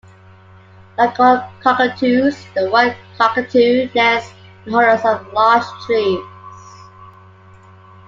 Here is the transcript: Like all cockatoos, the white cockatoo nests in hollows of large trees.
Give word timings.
Like 0.97 1.19
all 1.19 1.47
cockatoos, 1.61 2.47
the 2.55 2.71
white 2.71 2.97
cockatoo 3.19 3.87
nests 3.93 4.33
in 4.65 4.71
hollows 4.73 5.05
of 5.05 5.31
large 5.31 5.63
trees. 5.85 6.25